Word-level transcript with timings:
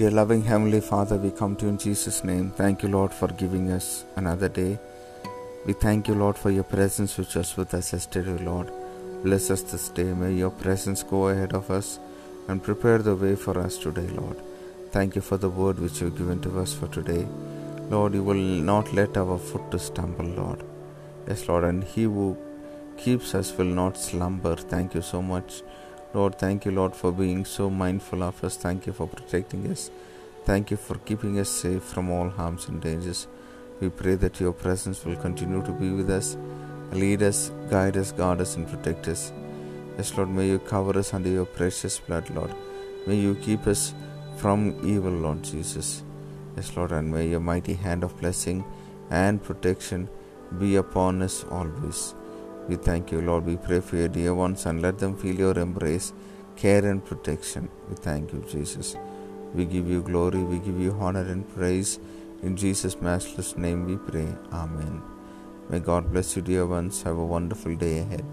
Dear 0.00 0.12
loving 0.12 0.42
Heavenly 0.44 0.80
Father, 0.80 1.18
we 1.18 1.30
come 1.30 1.56
to 1.56 1.66
you 1.66 1.72
in 1.72 1.76
Jesus' 1.76 2.24
name. 2.24 2.52
Thank 2.56 2.82
you, 2.82 2.88
Lord, 2.88 3.12
for 3.12 3.28
giving 3.28 3.70
us 3.70 4.06
another 4.16 4.48
day. 4.48 4.78
We 5.66 5.74
thank 5.74 6.08
you, 6.08 6.14
Lord, 6.14 6.38
for 6.38 6.50
your 6.50 6.64
presence 6.64 7.18
which 7.18 7.34
was 7.34 7.54
with 7.54 7.74
us 7.74 7.92
yesterday, 7.92 8.42
Lord. 8.42 8.72
Bless 9.22 9.50
us 9.50 9.60
this 9.60 9.90
day. 9.90 10.04
May 10.04 10.32
your 10.32 10.52
presence 10.52 11.02
go 11.02 11.28
ahead 11.28 11.52
of 11.52 11.70
us 11.70 11.98
and 12.48 12.62
prepare 12.62 12.96
the 12.96 13.14
way 13.14 13.36
for 13.36 13.58
us 13.58 13.76
today, 13.76 14.06
Lord. 14.06 14.38
Thank 14.90 15.16
you 15.16 15.20
for 15.20 15.36
the 15.36 15.50
word 15.50 15.78
which 15.78 16.00
you 16.00 16.06
have 16.06 16.16
given 16.16 16.40
to 16.46 16.60
us 16.60 16.72
for 16.72 16.86
today. 16.86 17.28
Lord, 17.90 18.14
you 18.14 18.24
will 18.24 18.46
not 18.72 18.94
let 18.94 19.18
our 19.18 19.36
foot 19.36 19.70
to 19.72 19.78
stumble, 19.78 20.24
Lord. 20.24 20.64
Yes, 21.28 21.46
Lord, 21.46 21.64
and 21.64 21.84
he 21.84 22.04
who 22.04 22.38
keeps 22.96 23.34
us 23.34 23.54
will 23.54 23.74
not 23.82 23.98
slumber. 23.98 24.56
Thank 24.56 24.94
you 24.94 25.02
so 25.02 25.20
much. 25.20 25.60
Lord, 26.12 26.38
thank 26.38 26.64
you, 26.64 26.72
Lord, 26.72 26.96
for 26.96 27.12
being 27.12 27.44
so 27.44 27.70
mindful 27.70 28.24
of 28.24 28.42
us. 28.42 28.56
Thank 28.56 28.86
you 28.86 28.92
for 28.92 29.06
protecting 29.06 29.70
us. 29.70 29.90
Thank 30.44 30.72
you 30.72 30.76
for 30.76 30.96
keeping 30.96 31.38
us 31.38 31.48
safe 31.48 31.84
from 31.84 32.10
all 32.10 32.28
harms 32.28 32.66
and 32.66 32.80
dangers. 32.82 33.28
We 33.80 33.90
pray 33.90 34.16
that 34.16 34.40
your 34.40 34.52
presence 34.52 35.04
will 35.04 35.16
continue 35.16 35.62
to 35.64 35.72
be 35.72 35.90
with 35.90 36.10
us, 36.10 36.36
lead 36.92 37.22
us, 37.22 37.52
guide 37.70 37.96
us, 37.96 38.10
guard 38.10 38.40
us, 38.40 38.56
and 38.56 38.68
protect 38.68 39.06
us. 39.06 39.32
Yes, 39.96 40.16
Lord, 40.16 40.30
may 40.30 40.48
you 40.48 40.58
cover 40.58 40.98
us 40.98 41.14
under 41.14 41.28
your 41.28 41.46
precious 41.46 42.00
blood, 42.00 42.28
Lord. 42.30 42.52
May 43.06 43.16
you 43.16 43.36
keep 43.36 43.66
us 43.66 43.94
from 44.36 44.76
evil, 44.84 45.12
Lord 45.12 45.44
Jesus. 45.44 46.02
Yes, 46.56 46.76
Lord, 46.76 46.90
and 46.90 47.10
may 47.10 47.28
your 47.28 47.40
mighty 47.40 47.74
hand 47.74 48.02
of 48.02 48.18
blessing 48.18 48.64
and 49.10 49.42
protection 49.42 50.08
be 50.58 50.76
upon 50.76 51.22
us 51.22 51.44
always. 51.50 52.14
We 52.68 52.76
thank 52.76 53.10
you, 53.12 53.20
Lord. 53.20 53.46
We 53.46 53.56
pray 53.56 53.80
for 53.80 53.96
your 53.96 54.08
dear 54.08 54.34
ones 54.34 54.66
and 54.66 54.80
let 54.80 54.98
them 54.98 55.16
feel 55.16 55.34
your 55.34 55.58
embrace, 55.58 56.12
care, 56.56 56.84
and 56.86 57.04
protection. 57.04 57.68
We 57.88 57.96
thank 57.96 58.32
you, 58.32 58.44
Jesus. 58.48 58.96
We 59.54 59.64
give 59.64 59.88
you 59.88 60.02
glory, 60.02 60.42
we 60.42 60.58
give 60.58 60.78
you 60.78 60.92
honor 61.00 61.22
and 61.22 61.48
praise. 61.56 61.98
In 62.42 62.56
Jesus' 62.56 63.00
matchless 63.00 63.56
name 63.56 63.86
we 63.86 63.96
pray. 63.96 64.28
Amen. 64.52 65.02
May 65.68 65.80
God 65.80 66.12
bless 66.12 66.36
you, 66.36 66.42
dear 66.42 66.66
ones. 66.66 67.02
Have 67.02 67.18
a 67.18 67.24
wonderful 67.24 67.74
day 67.74 67.98
ahead. 67.98 68.24